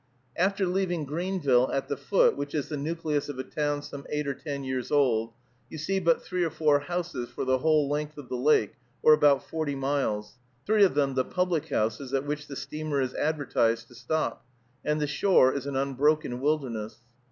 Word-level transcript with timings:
After 0.35 0.65
leaving 0.65 1.05
Greenville, 1.05 1.69
at 1.71 1.87
the 1.87 1.95
foot, 1.95 2.35
which 2.35 2.55
is 2.55 2.69
the 2.69 2.75
nucleus 2.75 3.29
of 3.29 3.37
a 3.37 3.43
town 3.43 3.83
some 3.83 4.07
eight 4.09 4.25
or 4.25 4.33
ten 4.33 4.63
years 4.63 4.89
old, 4.91 5.31
you 5.69 5.77
see 5.77 5.99
but 5.99 6.23
three 6.23 6.43
or 6.43 6.49
four 6.49 6.79
houses 6.79 7.29
for 7.29 7.45
the 7.45 7.59
whole 7.59 7.87
length 7.87 8.17
of 8.17 8.27
the 8.27 8.35
lake, 8.35 8.73
or 9.03 9.13
about 9.13 9.47
forty 9.47 9.75
miles, 9.75 10.39
three 10.65 10.83
of 10.83 10.95
them 10.95 11.13
the 11.13 11.23
public 11.23 11.69
houses 11.69 12.15
at 12.15 12.25
which 12.25 12.47
the 12.47 12.55
steamer 12.55 12.99
is 12.99 13.13
advertised 13.13 13.89
to 13.89 13.93
stop, 13.93 14.43
and 14.83 14.99
the 14.99 15.05
shore 15.05 15.53
is 15.53 15.67
an 15.67 15.75
unbroken 15.75 16.39
wilderness. 16.41 16.97